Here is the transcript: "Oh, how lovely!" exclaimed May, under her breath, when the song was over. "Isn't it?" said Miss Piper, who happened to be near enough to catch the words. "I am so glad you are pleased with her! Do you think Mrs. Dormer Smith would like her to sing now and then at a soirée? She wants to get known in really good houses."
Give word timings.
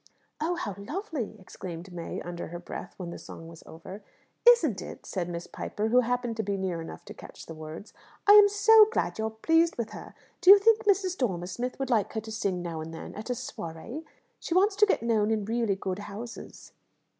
"Oh, 0.41 0.55
how 0.55 0.73
lovely!" 0.79 1.35
exclaimed 1.39 1.93
May, 1.93 2.19
under 2.21 2.47
her 2.47 2.57
breath, 2.57 2.95
when 2.97 3.11
the 3.11 3.19
song 3.19 3.47
was 3.47 3.61
over. 3.67 4.01
"Isn't 4.49 4.81
it?" 4.81 5.05
said 5.05 5.29
Miss 5.29 5.45
Piper, 5.45 5.89
who 5.89 5.99
happened 5.99 6.37
to 6.37 6.43
be 6.43 6.57
near 6.57 6.81
enough 6.81 7.05
to 7.05 7.13
catch 7.13 7.45
the 7.45 7.53
words. 7.53 7.93
"I 8.25 8.31
am 8.31 8.49
so 8.49 8.87
glad 8.91 9.19
you 9.19 9.27
are 9.27 9.29
pleased 9.29 9.75
with 9.75 9.91
her! 9.91 10.15
Do 10.41 10.49
you 10.49 10.57
think 10.57 10.85
Mrs. 10.85 11.15
Dormer 11.15 11.45
Smith 11.45 11.77
would 11.77 11.91
like 11.91 12.13
her 12.13 12.21
to 12.21 12.31
sing 12.31 12.63
now 12.63 12.81
and 12.81 12.91
then 12.91 13.13
at 13.13 13.29
a 13.29 13.33
soirée? 13.33 14.03
She 14.39 14.55
wants 14.55 14.75
to 14.77 14.87
get 14.87 15.03
known 15.03 15.29
in 15.29 15.45
really 15.45 15.75
good 15.75 15.99
houses." 15.99 16.71